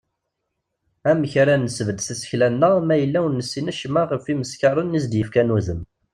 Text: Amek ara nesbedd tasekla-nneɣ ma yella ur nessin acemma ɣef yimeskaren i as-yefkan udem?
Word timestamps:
Amek 1.09 1.33
ara 1.41 1.55
nesbedd 1.57 1.99
tasekla-nneɣ 2.01 2.75
ma 2.87 2.95
yella 2.97 3.19
ur 3.25 3.31
nessin 3.33 3.69
acemma 3.71 4.03
ɣef 4.11 4.25
yimeskaren 4.27 4.97
i 4.97 4.99
as-yefkan 4.99 5.53
udem? 5.57 5.81